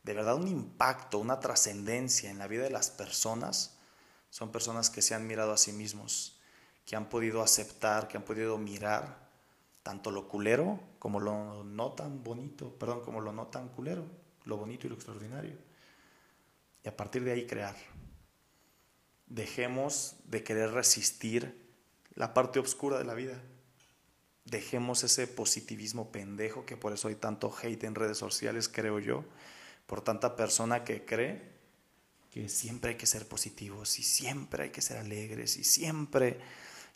de 0.08 0.14
verdad 0.14 0.36
un 0.36 0.48
impacto, 0.48 1.18
una 1.18 1.38
trascendencia 1.38 2.30
en 2.30 2.38
la 2.38 2.46
vida 2.46 2.62
de 2.62 2.70
las 2.70 2.88
personas, 2.88 3.76
son 4.30 4.50
personas 4.50 4.88
que 4.88 5.02
se 5.02 5.14
han 5.14 5.26
mirado 5.26 5.52
a 5.52 5.58
sí 5.58 5.70
mismos, 5.70 6.40
que 6.86 6.96
han 6.96 7.10
podido 7.10 7.42
aceptar, 7.42 8.08
que 8.08 8.16
han 8.16 8.22
podido 8.22 8.56
mirar 8.56 9.28
tanto 9.82 10.10
lo 10.10 10.26
culero 10.26 10.80
como 10.98 11.20
lo 11.20 11.62
no 11.62 11.92
tan 11.92 12.24
bonito, 12.24 12.70
perdón, 12.78 13.02
como 13.02 13.20
lo 13.20 13.34
no 13.34 13.48
tan 13.48 13.68
culero, 13.68 14.06
lo 14.44 14.56
bonito 14.56 14.86
y 14.86 14.88
lo 14.88 14.96
extraordinario. 14.96 15.58
Y 16.82 16.88
a 16.88 16.96
partir 16.96 17.22
de 17.22 17.32
ahí 17.32 17.46
crear 17.46 17.76
dejemos 19.26 20.16
de 20.24 20.42
querer 20.42 20.70
resistir 20.70 21.68
la 22.14 22.32
parte 22.32 22.58
oscura 22.60 22.96
de 22.96 23.04
la 23.04 23.12
vida. 23.12 23.42
Dejemos 24.46 25.04
ese 25.04 25.26
positivismo 25.26 26.10
pendejo 26.10 26.64
que 26.64 26.78
por 26.78 26.94
eso 26.94 27.08
hay 27.08 27.16
tanto 27.16 27.54
hate 27.62 27.84
en 27.84 27.94
redes 27.94 28.16
sociales, 28.16 28.70
creo 28.70 29.00
yo, 29.00 29.26
por 29.88 30.02
tanta 30.02 30.36
persona 30.36 30.84
que 30.84 31.04
cree 31.06 31.42
que 32.30 32.50
siempre 32.50 32.90
hay 32.90 32.96
que 32.96 33.06
ser 33.06 33.26
positivos 33.26 33.98
y 33.98 34.02
siempre 34.02 34.64
hay 34.64 34.70
que 34.70 34.82
ser 34.82 34.98
alegres 34.98 35.56
y 35.56 35.64
siempre... 35.64 36.38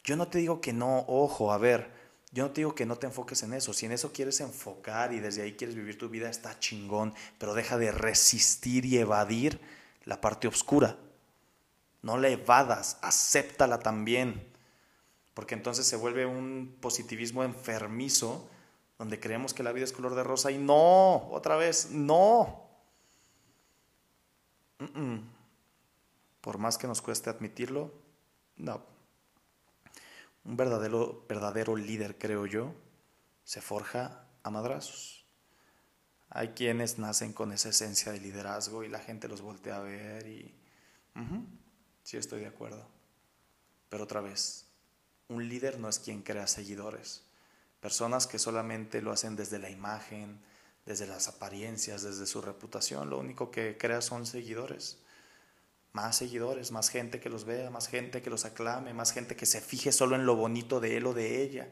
Yo 0.04 0.16
no 0.16 0.28
te 0.28 0.38
digo 0.38 0.60
que 0.60 0.72
no, 0.72 1.04
ojo, 1.08 1.52
a 1.52 1.58
ver, 1.58 1.90
yo 2.32 2.44
no 2.44 2.50
te 2.50 2.60
digo 2.60 2.74
que 2.74 2.84
no 2.84 2.96
te 2.96 3.06
enfoques 3.06 3.42
en 3.44 3.54
eso. 3.54 3.72
Si 3.72 3.86
en 3.86 3.92
eso 3.92 4.12
quieres 4.12 4.40
enfocar 4.40 5.14
y 5.14 5.20
desde 5.20 5.42
ahí 5.42 5.54
quieres 5.54 5.74
vivir 5.74 5.96
tu 5.96 6.08
vida, 6.08 6.28
está 6.28 6.58
chingón, 6.58 7.14
pero 7.38 7.54
deja 7.54 7.78
de 7.78 7.92
resistir 7.92 8.84
y 8.84 8.98
evadir 8.98 9.60
la 10.04 10.20
parte 10.20 10.48
oscura. 10.48 10.98
No 12.02 12.18
la 12.18 12.28
evadas, 12.28 12.98
acéptala 13.00 13.78
también. 13.78 14.46
Porque 15.34 15.54
entonces 15.54 15.86
se 15.86 15.96
vuelve 15.96 16.26
un 16.26 16.76
positivismo 16.80 17.42
enfermizo 17.42 18.50
donde 18.98 19.18
creemos 19.18 19.54
que 19.54 19.62
la 19.62 19.72
vida 19.72 19.84
es 19.84 19.92
color 19.92 20.14
de 20.14 20.24
rosa 20.24 20.50
y 20.50 20.58
no, 20.58 21.28
otra 21.30 21.56
vez, 21.56 21.90
no. 21.90 22.61
Por 26.40 26.58
más 26.58 26.78
que 26.78 26.86
nos 26.86 27.02
cueste 27.02 27.30
admitirlo, 27.30 27.92
no. 28.56 28.84
Un 30.44 30.56
verdadero, 30.56 31.24
verdadero 31.28 31.76
líder, 31.76 32.18
creo 32.18 32.46
yo, 32.46 32.74
se 33.44 33.60
forja 33.60 34.26
a 34.42 34.50
madrazos. 34.50 35.24
Hay 36.30 36.48
quienes 36.48 36.98
nacen 36.98 37.32
con 37.32 37.52
esa 37.52 37.68
esencia 37.68 38.10
de 38.10 38.20
liderazgo 38.20 38.82
y 38.82 38.88
la 38.88 38.98
gente 38.98 39.28
los 39.28 39.42
voltea 39.42 39.76
a 39.76 39.80
ver 39.80 40.26
y... 40.26 40.54
Sí, 42.02 42.16
estoy 42.16 42.40
de 42.40 42.46
acuerdo. 42.46 42.88
Pero 43.88 44.04
otra 44.04 44.20
vez, 44.20 44.66
un 45.28 45.48
líder 45.48 45.78
no 45.78 45.88
es 45.88 45.98
quien 45.98 46.22
crea 46.22 46.46
seguidores. 46.46 47.24
Personas 47.80 48.26
que 48.26 48.38
solamente 48.38 49.02
lo 49.02 49.12
hacen 49.12 49.36
desde 49.36 49.58
la 49.58 49.68
imagen, 49.68 50.40
desde 50.86 51.06
las 51.06 51.28
apariencias, 51.28 52.02
desde 52.02 52.26
su 52.26 52.40
reputación, 52.40 53.10
lo 53.10 53.18
único 53.18 53.50
que 53.50 53.76
crea 53.78 54.00
son 54.00 54.26
seguidores. 54.26 54.98
Más 55.92 56.16
seguidores, 56.16 56.72
más 56.72 56.88
gente 56.88 57.20
que 57.20 57.28
los 57.28 57.44
vea, 57.44 57.70
más 57.70 57.88
gente 57.88 58.22
que 58.22 58.30
los 58.30 58.44
aclame, 58.44 58.94
más 58.94 59.12
gente 59.12 59.36
que 59.36 59.46
se 59.46 59.60
fije 59.60 59.92
solo 59.92 60.16
en 60.16 60.24
lo 60.24 60.36
bonito 60.36 60.80
de 60.80 60.96
él 60.96 61.06
o 61.06 61.14
de 61.14 61.42
ella. 61.42 61.68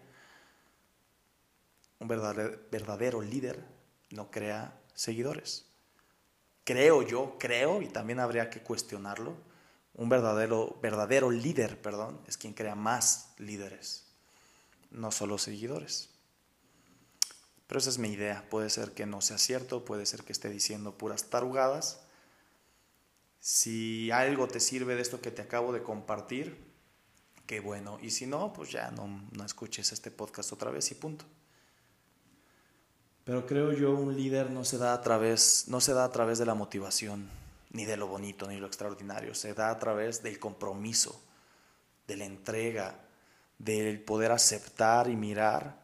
Un 1.98 2.08
verdadero, 2.08 2.58
verdadero 2.70 3.22
líder 3.22 3.64
no 4.10 4.30
crea 4.30 4.78
seguidores. 4.94 5.66
Creo 6.64 7.02
yo, 7.02 7.36
creo, 7.38 7.80
y 7.82 7.88
también 7.88 8.20
habría 8.20 8.50
que 8.50 8.60
cuestionarlo, 8.60 9.34
un 9.94 10.08
verdadero, 10.08 10.78
verdadero 10.80 11.30
líder, 11.30 11.80
perdón, 11.80 12.20
es 12.26 12.36
quien 12.36 12.54
crea 12.54 12.74
más 12.74 13.32
líderes, 13.38 14.04
no 14.90 15.10
solo 15.10 15.36
seguidores. 15.38 16.09
Pero 17.70 17.78
esa 17.78 17.90
es 17.90 17.98
mi 17.98 18.08
idea. 18.08 18.44
Puede 18.50 18.68
ser 18.68 18.94
que 18.94 19.06
no 19.06 19.20
sea 19.20 19.38
cierto, 19.38 19.84
puede 19.84 20.04
ser 20.04 20.24
que 20.24 20.32
esté 20.32 20.50
diciendo 20.50 20.98
puras 20.98 21.30
tarugadas. 21.30 22.00
Si 23.38 24.10
algo 24.10 24.48
te 24.48 24.58
sirve 24.58 24.96
de 24.96 25.02
esto 25.02 25.20
que 25.20 25.30
te 25.30 25.40
acabo 25.40 25.72
de 25.72 25.84
compartir, 25.84 26.58
qué 27.46 27.60
bueno. 27.60 28.00
Y 28.02 28.10
si 28.10 28.26
no, 28.26 28.52
pues 28.52 28.72
ya 28.72 28.90
no, 28.90 29.06
no 29.30 29.44
escuches 29.44 29.92
este 29.92 30.10
podcast 30.10 30.52
otra 30.52 30.72
vez 30.72 30.90
y 30.90 30.96
punto. 30.96 31.24
Pero 33.22 33.46
creo 33.46 33.70
yo 33.70 33.92
un 33.92 34.16
líder 34.16 34.50
no 34.50 34.64
se 34.64 34.76
da 34.76 34.92
a 34.92 35.00
través, 35.00 35.66
no 35.68 35.80
se 35.80 35.94
da 35.94 36.02
a 36.02 36.10
través 36.10 36.40
de 36.40 36.46
la 36.46 36.54
motivación, 36.54 37.30
ni 37.70 37.84
de 37.84 37.96
lo 37.96 38.08
bonito, 38.08 38.48
ni 38.48 38.56
lo 38.56 38.66
extraordinario. 38.66 39.32
Se 39.32 39.54
da 39.54 39.70
a 39.70 39.78
través 39.78 40.24
del 40.24 40.40
compromiso, 40.40 41.22
de 42.08 42.16
la 42.16 42.24
entrega, 42.24 42.98
del 43.58 44.02
poder 44.02 44.32
aceptar 44.32 45.08
y 45.08 45.14
mirar 45.14 45.80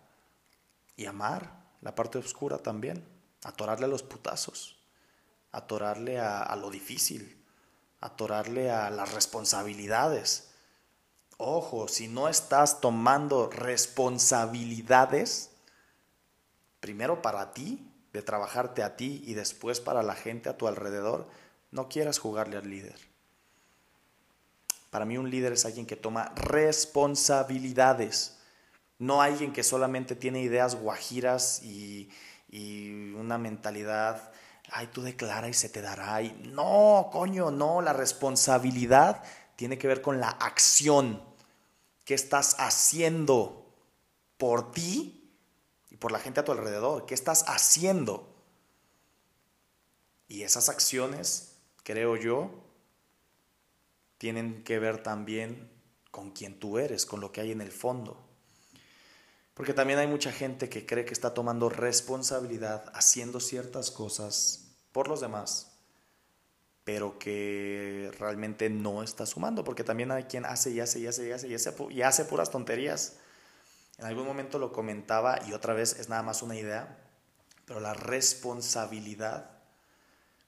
y 0.97 1.07
amar 1.07 1.56
la 1.87 1.95
parte 1.95 2.19
oscura 2.19 2.59
también, 2.59 3.07
atorarle 3.45 3.85
a 3.85 3.89
los 3.89 4.03
putazos, 4.03 4.77
atorarle 5.53 6.19
a, 6.19 6.43
a 6.43 6.57
lo 6.57 6.69
difícil, 6.69 7.41
atorarle 8.01 8.73
a 8.73 8.91
las 8.91 9.15
responsabilidades. 9.15 10.49
Ojo, 11.37 11.87
si 11.87 12.09
no 12.09 12.29
estás 12.29 12.81
tomando 12.81 13.49
responsabilidades, 13.49 15.51
primero 16.81 17.23
para 17.23 17.53
ti, 17.53 17.89
de 18.13 18.21
trabajarte 18.21 18.83
a 18.83 18.97
ti 18.97 19.23
y 19.25 19.35
después 19.35 19.79
para 19.79 20.03
la 20.03 20.17
gente 20.17 20.49
a 20.49 20.57
tu 20.57 20.67
alrededor, 20.67 21.29
no 21.71 21.89
quieras 21.89 22.19
jugarle 22.19 22.57
al 22.57 22.69
líder. 22.69 22.99
Para 24.91 25.05
mí 25.05 25.19
un 25.19 25.31
líder 25.31 25.53
es 25.53 25.65
alguien 25.65 25.87
que 25.87 25.95
toma 25.95 26.33
responsabilidades, 26.35 28.39
no 28.99 29.23
alguien 29.23 29.53
que 29.53 29.63
solamente 29.63 30.17
tiene 30.17 30.41
ideas 30.41 30.75
guajiras 30.77 31.63
y, 31.63 32.11
una 33.15 33.37
mentalidad, 33.37 34.33
ay, 34.71 34.89
tú 34.93 35.03
declara 35.03 35.49
y 35.49 35.55
se 35.55 35.69
te 35.69 35.83
dará. 35.83 36.23
Y, 36.23 36.31
no, 36.53 37.11
coño, 37.13 37.51
no, 37.51 37.83
la 37.83 37.93
responsabilidad 37.93 39.23
tiene 39.57 39.77
que 39.77 39.89
ver 39.89 40.01
con 40.01 40.21
la 40.21 40.31
acción. 40.31 41.23
¿Qué 42.05 42.15
estás 42.15 42.57
haciendo 42.59 43.67
por 44.39 44.73
ti 44.73 45.33
y 45.91 45.97
por 45.97 46.13
la 46.13 46.19
gente 46.19 46.41
a 46.41 46.45
tu 46.45 46.53
alrededor? 46.53 47.05
¿Qué 47.05 47.15
estás 47.15 47.45
haciendo? 47.49 48.33
Y 50.29 50.43
esas 50.43 50.69
acciones 50.69 51.57
creo 51.87 52.17
yo, 52.17 52.51
tienen 54.19 54.65
que 54.65 54.81
ver 54.81 55.05
también 55.05 55.71
con 56.11 56.33
quien 56.33 56.59
tú 56.59 56.79
eres, 56.79 57.07
con 57.07 57.21
lo 57.21 57.31
que 57.31 57.41
hay 57.41 57.53
en 57.53 57.61
el 57.61 57.71
fondo. 57.71 58.26
Porque 59.57 59.73
también 59.73 59.99
hay 59.99 60.07
mucha 60.07 60.33
gente 60.33 60.69
que 60.69 60.85
cree 60.85 61.07
que 61.07 61.15
está 61.15 61.33
tomando 61.33 61.71
responsabilidad, 61.71 62.93
haciendo 62.93 63.41
ciertas 63.41 63.91
cosas 63.91 64.67
por 64.93 65.09
los 65.09 65.23
demás, 65.23 65.73
pero 66.85 67.19
que 67.19 68.13
realmente 68.19 68.69
no 68.69 69.03
está 69.03 69.25
sumando, 69.25 69.65
porque 69.65 69.83
también 69.83 70.11
hay 70.11 70.25
quien 70.25 70.45
hace 70.45 70.73
y 70.73 70.81
hace 70.81 71.01
y 71.01 71.07
hace 71.07 71.27
y 71.27 71.33
hace 71.33 71.49
y 71.49 71.55
hace, 71.55 71.75
y 71.89 72.03
hace 72.03 72.27
puras 72.27 72.51
tonterías. 72.51 73.15
En 73.97 74.05
algún 74.05 74.27
momento 74.27 74.59
lo 74.59 74.75
comentaba 74.75 75.41
y 75.47 75.55
otra 75.55 75.73
vez 75.73 75.99
es 75.99 76.11
nada 76.11 76.23
más 76.23 76.43
una 76.43 76.57
idea, 76.57 76.99
pero 77.65 77.81
la 77.81 77.95
responsabilidad, 77.95 79.53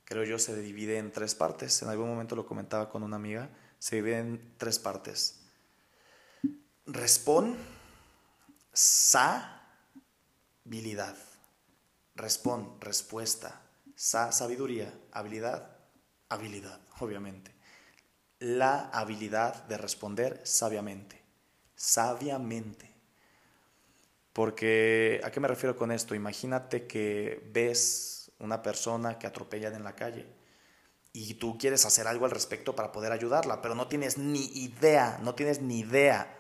creo 0.04 0.24
yo, 0.24 0.38
se 0.38 0.54
divide 0.54 0.98
en 0.98 1.12
tres 1.12 1.34
partes. 1.34 1.80
En 1.80 1.88
algún 1.88 2.08
momento 2.08 2.36
lo 2.36 2.44
comentaba 2.44 2.90
con 2.90 3.02
una 3.02 3.16
amiga, 3.16 3.48
se 3.78 3.96
divide 3.96 4.18
en 4.18 4.54
tres 4.58 4.78
partes. 4.78 5.40
Respon, 6.84 7.56
habilidad. 10.64 11.16
Respon, 12.14 12.80
respuesta. 12.80 13.60
Sa, 13.94 14.32
sabiduría. 14.32 14.92
Habilidad, 15.12 15.76
habilidad, 16.28 16.80
obviamente. 17.00 17.54
La 18.38 18.88
habilidad 18.90 19.64
de 19.64 19.78
responder 19.78 20.40
sabiamente. 20.44 21.20
Sabiamente. 21.74 22.88
Porque, 24.32 25.20
¿a 25.24 25.30
qué 25.30 25.40
me 25.40 25.48
refiero 25.48 25.76
con 25.76 25.90
esto? 25.90 26.14
Imagínate 26.14 26.86
que 26.86 27.50
ves 27.52 28.30
una 28.38 28.62
persona 28.62 29.18
que 29.18 29.26
atropellan 29.26 29.74
en 29.74 29.82
la 29.82 29.96
calle 29.96 30.26
y 31.12 31.34
tú 31.34 31.58
quieres 31.58 31.84
hacer 31.84 32.06
algo 32.06 32.24
al 32.24 32.30
respecto 32.30 32.76
para 32.76 32.92
poder 32.92 33.10
ayudarla, 33.10 33.60
pero 33.60 33.74
no 33.74 33.88
tienes 33.88 34.18
ni 34.18 34.44
idea, 34.54 35.18
no 35.22 35.34
tienes 35.34 35.60
ni 35.60 35.80
idea 35.80 36.36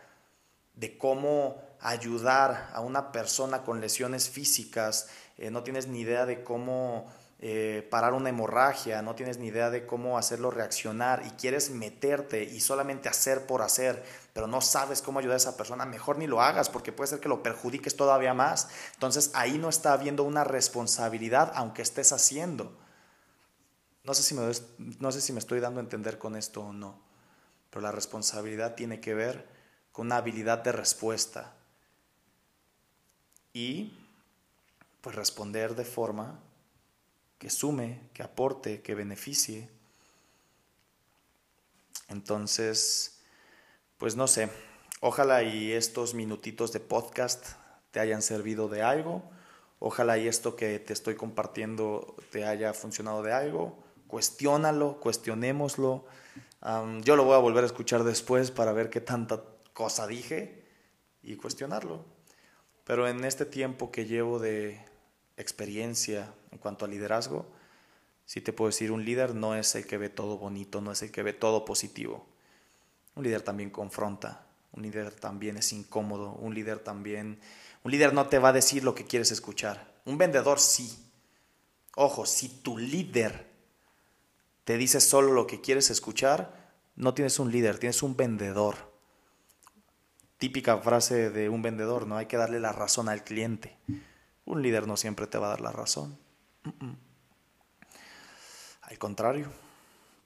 de 0.74 0.96
cómo 0.96 1.67
ayudar 1.80 2.70
a 2.72 2.80
una 2.80 3.12
persona 3.12 3.62
con 3.62 3.80
lesiones 3.80 4.28
físicas, 4.28 5.08
eh, 5.36 5.50
no 5.50 5.62
tienes 5.62 5.86
ni 5.86 6.00
idea 6.00 6.26
de 6.26 6.42
cómo 6.42 7.06
eh, 7.40 7.86
parar 7.88 8.14
una 8.14 8.30
hemorragia, 8.30 9.00
no 9.00 9.14
tienes 9.14 9.38
ni 9.38 9.46
idea 9.46 9.70
de 9.70 9.86
cómo 9.86 10.18
hacerlo 10.18 10.50
reaccionar 10.50 11.22
y 11.24 11.30
quieres 11.30 11.70
meterte 11.70 12.42
y 12.42 12.58
solamente 12.58 13.08
hacer 13.08 13.46
por 13.46 13.62
hacer, 13.62 14.02
pero 14.32 14.48
no 14.48 14.60
sabes 14.60 15.02
cómo 15.02 15.20
ayudar 15.20 15.34
a 15.34 15.36
esa 15.36 15.56
persona, 15.56 15.86
mejor 15.86 16.18
ni 16.18 16.26
lo 16.26 16.42
hagas 16.42 16.68
porque 16.68 16.90
puede 16.90 17.10
ser 17.10 17.20
que 17.20 17.28
lo 17.28 17.44
perjudiques 17.44 17.94
todavía 17.94 18.34
más. 18.34 18.68
Entonces 18.94 19.30
ahí 19.34 19.56
no 19.56 19.68
está 19.68 19.92
habiendo 19.92 20.24
una 20.24 20.42
responsabilidad 20.42 21.52
aunque 21.54 21.82
estés 21.82 22.10
haciendo. 22.10 22.76
No 24.02 24.14
sé 24.14 24.24
si 24.24 24.34
me, 24.34 24.50
no 24.98 25.12
sé 25.12 25.20
si 25.20 25.32
me 25.32 25.38
estoy 25.38 25.60
dando 25.60 25.78
a 25.78 25.84
entender 25.84 26.18
con 26.18 26.34
esto 26.34 26.62
o 26.62 26.72
no, 26.72 27.00
pero 27.70 27.82
la 27.82 27.92
responsabilidad 27.92 28.74
tiene 28.74 29.00
que 29.00 29.14
ver 29.14 29.46
con 29.92 30.06
una 30.06 30.16
habilidad 30.16 30.58
de 30.58 30.72
respuesta 30.72 31.57
y 33.52 33.92
pues 35.00 35.16
responder 35.16 35.74
de 35.74 35.84
forma 35.84 36.40
que 37.38 37.50
sume, 37.50 38.00
que 38.12 38.22
aporte, 38.22 38.82
que 38.82 38.94
beneficie. 38.94 39.68
Entonces, 42.08 43.20
pues 43.96 44.16
no 44.16 44.26
sé, 44.26 44.50
ojalá 45.00 45.42
y 45.42 45.72
estos 45.72 46.14
minutitos 46.14 46.72
de 46.72 46.80
podcast 46.80 47.46
te 47.90 48.00
hayan 48.00 48.22
servido 48.22 48.68
de 48.68 48.82
algo, 48.82 49.22
ojalá 49.78 50.18
y 50.18 50.26
esto 50.26 50.56
que 50.56 50.78
te 50.78 50.92
estoy 50.92 51.14
compartiendo 51.14 52.16
te 52.30 52.44
haya 52.44 52.74
funcionado 52.74 53.22
de 53.22 53.32
algo, 53.32 53.78
cuestiónalo, 54.08 54.98
cuestionémoslo. 55.00 56.06
yo 57.02 57.16
lo 57.16 57.24
voy 57.24 57.34
a 57.34 57.38
volver 57.38 57.62
a 57.62 57.66
escuchar 57.66 58.04
después 58.04 58.50
para 58.50 58.72
ver 58.72 58.90
qué 58.90 59.00
tanta 59.00 59.42
cosa 59.72 60.06
dije 60.06 60.64
y 61.22 61.36
cuestionarlo. 61.36 62.17
Pero 62.88 63.06
en 63.06 63.22
este 63.26 63.44
tiempo 63.44 63.92
que 63.92 64.06
llevo 64.06 64.38
de 64.38 64.80
experiencia 65.36 66.32
en 66.50 66.56
cuanto 66.56 66.86
a 66.86 66.88
liderazgo, 66.88 67.44
sí 68.24 68.40
te 68.40 68.54
puedo 68.54 68.70
decir, 68.70 68.92
un 68.92 69.04
líder 69.04 69.34
no 69.34 69.54
es 69.54 69.74
el 69.74 69.86
que 69.86 69.98
ve 69.98 70.08
todo 70.08 70.38
bonito, 70.38 70.80
no 70.80 70.92
es 70.92 71.02
el 71.02 71.10
que 71.10 71.22
ve 71.22 71.34
todo 71.34 71.66
positivo. 71.66 72.24
Un 73.14 73.24
líder 73.24 73.42
también 73.42 73.68
confronta, 73.68 74.46
un 74.72 74.84
líder 74.84 75.12
también 75.12 75.58
es 75.58 75.70
incómodo, 75.74 76.32
un 76.32 76.54
líder 76.54 76.78
también, 76.78 77.38
un 77.84 77.92
líder 77.92 78.14
no 78.14 78.28
te 78.28 78.38
va 78.38 78.48
a 78.48 78.54
decir 78.54 78.82
lo 78.84 78.94
que 78.94 79.04
quieres 79.04 79.32
escuchar. 79.32 80.00
Un 80.06 80.16
vendedor 80.16 80.58
sí. 80.58 81.10
Ojo, 81.94 82.24
si 82.24 82.48
tu 82.48 82.78
líder 82.78 83.48
te 84.64 84.78
dice 84.78 85.02
solo 85.02 85.34
lo 85.34 85.46
que 85.46 85.60
quieres 85.60 85.90
escuchar, 85.90 86.72
no 86.96 87.12
tienes 87.12 87.38
un 87.38 87.52
líder, 87.52 87.78
tienes 87.78 88.02
un 88.02 88.16
vendedor. 88.16 88.76
Típica 90.38 90.78
frase 90.78 91.30
de 91.30 91.48
un 91.48 91.62
vendedor, 91.62 92.06
¿no? 92.06 92.16
Hay 92.16 92.26
que 92.26 92.36
darle 92.36 92.60
la 92.60 92.72
razón 92.72 93.08
al 93.08 93.24
cliente. 93.24 93.76
Un 94.44 94.62
líder 94.62 94.86
no 94.86 94.96
siempre 94.96 95.26
te 95.26 95.36
va 95.36 95.48
a 95.48 95.50
dar 95.50 95.60
la 95.60 95.72
razón. 95.72 96.16
Al 98.82 98.98
contrario, 98.98 99.50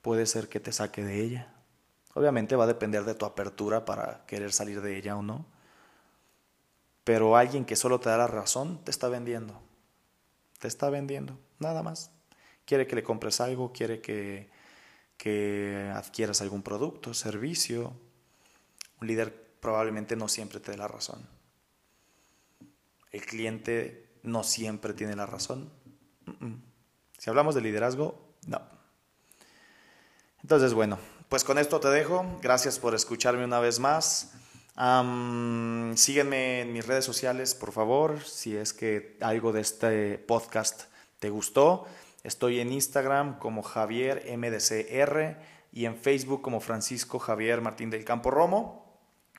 puede 0.03 0.27
ser 0.27 0.49
que 0.49 0.61
te 0.61 0.71
saque 0.71 1.03
de 1.03 1.21
ella. 1.21 1.55
Obviamente 2.15 2.57
va 2.57 2.65
a 2.65 2.69
depender 2.69 3.05
de 3.05 3.15
tu 3.15 3.25
apertura 3.25 3.85
para 3.87 4.25
querer 4.27 4.53
salir 4.53 4.83
de 4.83 4.99
ella 4.99 5.17
o 5.17 5.23
no. 5.23 5.47
Pero 7.05 7.37
alguien 7.37 7.65
que 7.65 7.75
solo 7.75 7.99
te 7.99 8.11
da 8.11 8.19
la 8.19 8.27
razón 8.27 8.85
te 8.85 8.91
está 8.91 9.09
vendiendo. 9.09 9.61
Te 10.59 10.69
está 10.69 10.91
vendiendo, 10.91 11.39
nada 11.59 11.83
más. 11.83 12.13
Quiere 12.67 12.87
que 12.87 12.95
le 12.95 13.03
compres 13.03 13.41
algo, 13.41 13.73
quiere 13.73 14.01
que, 14.01 14.51
que 15.17 15.91
adquieras 15.95 16.43
algún 16.43 16.63
producto, 16.63 17.15
servicio. 17.15 17.95
Un 19.01 19.09
líder 19.09 19.42
probablemente 19.63 20.17
no 20.17 20.29
siempre 20.29 20.59
te 20.59 20.73
dé 20.73 20.77
la 20.77 20.89
razón. 20.89 21.25
El 23.13 23.25
cliente 23.25 24.09
no 24.25 24.43
siempre 24.43 24.93
tiene 24.93 25.15
la 25.15 25.25
razón. 25.25 25.71
Si 27.17 27.31
hablamos 27.31 27.55
de 27.55 27.61
liderazgo, 27.61 28.35
no. 28.49 28.61
Entonces, 30.43 30.75
bueno, 30.75 30.99
pues 31.29 31.45
con 31.45 31.59
esto 31.59 31.79
te 31.79 31.89
dejo. 31.89 32.27
Gracias 32.43 32.81
por 32.81 32.97
escucharme 32.97 33.45
una 33.45 33.61
vez 33.61 33.79
más. 33.79 34.33
sígueme 35.95 36.63
en 36.63 36.73
mis 36.73 36.85
redes 36.85 37.05
sociales, 37.05 37.55
por 37.55 37.71
favor, 37.71 38.21
si 38.25 38.57
es 38.57 38.73
que 38.73 39.17
algo 39.21 39.53
de 39.53 39.61
este 39.61 40.19
podcast 40.19 40.87
te 41.21 41.31
gustó. 41.31 41.87
Estoy 42.25 42.59
en 42.59 42.73
Instagram 42.73 43.39
como 43.39 43.63
Javier 43.63 44.25
MDCR 44.37 45.39
y 45.71 45.85
en 45.85 45.97
Facebook 45.97 46.43
como 46.43 46.59
Francisco 46.59 47.21
Javier 47.21 47.61
Martín 47.61 47.91
del 47.91 48.05
Campo 48.05 48.33
Romo. 48.33 48.82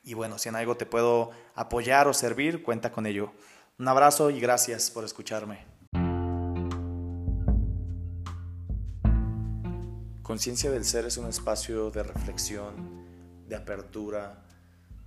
Y 0.03 0.15
bueno, 0.15 0.37
si 0.37 0.49
en 0.49 0.55
algo 0.55 0.75
te 0.75 0.85
puedo 0.85 1.31
apoyar 1.55 2.09
o 2.09 2.13
servir, 2.13 2.61
cuenta 2.61 2.91
con 2.91 3.05
ello. 3.05 3.31
Un 3.79 3.87
abrazo 3.87 4.29
y 4.29 4.39
gracias 4.39 4.91
por 4.91 5.05
escucharme. 5.05 5.65
Conciencia 10.21 10.71
del 10.71 10.83
Ser 10.83 11.05
es 11.05 11.17
un 11.17 11.27
espacio 11.27 11.89
de 11.89 12.03
reflexión, 12.03 13.45
de 13.47 13.55
apertura, 13.55 14.45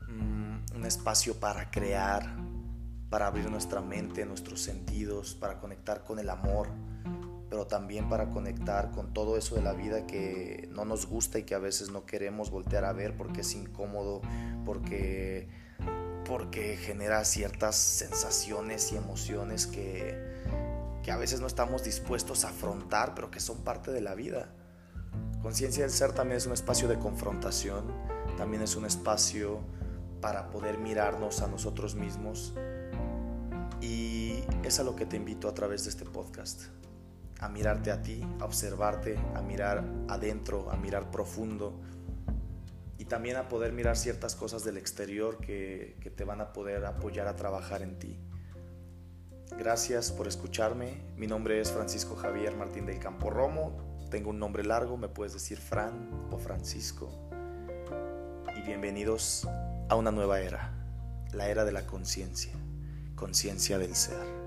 mm, 0.09 0.77
un 0.77 0.85
espacio 0.87 1.39
para 1.39 1.71
crear, 1.71 2.37
para 3.11 3.27
abrir 3.27 3.51
nuestra 3.51 3.83
mente, 3.83 4.25
nuestros 4.25 4.61
sentidos, 4.61 5.35
para 5.35 5.61
conectar 5.61 6.05
con 6.05 6.19
el 6.19 6.31
amor, 6.31 6.69
pero 7.57 7.67
también 7.67 8.11
para 8.11 8.29
conectar 8.29 8.91
con 8.91 9.15
todo 9.15 9.39
eso 9.39 9.55
de 9.55 9.63
la 9.63 9.73
vida 9.73 10.07
que 10.07 10.69
no 10.73 10.85
nos 10.85 11.07
gusta 11.07 11.39
y 11.39 11.45
que 11.45 11.55
a 11.55 11.59
veces 11.59 11.91
no 11.91 12.05
queremos 12.05 12.51
voltear 12.51 12.85
a 12.85 12.93
ver 12.93 13.17
porque 13.17 13.41
es 13.41 13.55
incómodo, 13.55 14.21
porque 14.67 15.49
porque 16.29 16.77
genera 16.77 17.25
ciertas 17.25 17.77
sensaciones 17.77 18.93
y 18.93 18.97
emociones 18.97 19.67
que, 19.67 20.23
que 21.03 21.11
a 21.11 21.17
veces 21.17 21.41
no 21.41 21.47
estamos 21.47 21.83
dispuestos 21.83 22.45
a 22.45 22.51
afrontar, 22.51 23.15
pero 23.15 23.31
que 23.31 23.41
son 23.41 23.65
parte 23.65 23.91
de 23.91 24.03
la 24.03 24.15
vida. 24.15 24.53
Conciencia 25.41 25.83
del 25.83 25.93
Ser 25.93 26.13
también 26.13 26.37
es 26.37 26.45
un 26.45 26.53
espacio 26.53 26.89
de 26.89 26.99
confrontación, 26.99 27.87
también 28.37 28.63
es 28.65 28.77
un 28.77 28.85
espacio 28.85 29.61
para 30.21 30.51
poder 30.51 30.77
mirarnos 30.77 31.41
a 31.41 31.47
nosotros 31.47 31.95
mismos 31.95 32.53
y 33.81 34.43
es 34.63 34.79
a 34.79 34.85
lo 34.85 34.95
que 34.95 35.07
te 35.07 35.17
invito 35.17 35.49
a 35.49 35.55
través 35.55 35.85
de 35.85 35.91
este 35.91 36.05
podcast, 36.05 36.65
a 37.41 37.49
mirarte 37.49 37.91
a 37.91 38.03
ti, 38.03 38.23
a 38.41 38.45
observarte, 38.45 39.19
a 39.35 39.43
mirar 39.43 39.85
adentro, 40.09 40.71
a 40.71 40.77
mirar 40.77 41.11
profundo, 41.11 41.81
y 42.99 43.05
también 43.05 43.37
a 43.37 43.49
poder 43.49 43.73
mirar 43.73 43.97
ciertas 43.97 44.35
cosas 44.35 44.65
del 44.65 44.79
exterior 44.79 45.39
que, 45.39 45.97
que 46.01 46.11
te 46.11 46.25
van 46.25 46.41
a 46.41 46.53
poder 46.53 46.85
apoyar 46.87 47.29
a 47.29 47.37
trabajar 47.37 47.83
en 47.83 47.99
ti. 47.99 48.19
Gracias 49.59 50.11
por 50.11 50.27
escucharme. 50.27 51.03
Mi 51.17 51.27
nombre 51.27 51.61
es 51.61 51.71
Francisco 51.71 52.17
Javier 52.17 52.57
Martín 52.57 52.87
del 52.87 52.99
Campo 52.99 53.31
Romo. 53.31 53.97
Tengo 54.11 54.31
un 54.31 54.39
nombre 54.39 54.65
largo, 54.65 54.97
me 54.97 55.09
puedes 55.09 55.33
decir 55.35 55.59
Fran 55.59 56.11
o 56.31 56.39
Francisco. 56.39 57.11
Y 58.57 58.67
bienvenidos 58.67 59.47
a 59.89 59.95
una 59.95 60.11
nueva 60.11 60.41
era, 60.41 60.73
la 61.33 61.49
era 61.49 61.65
de 61.65 61.73
la 61.73 61.87
conciencia, 61.87 62.53
conciencia 63.15 63.79
del 63.79 63.95
ser. 63.95 64.46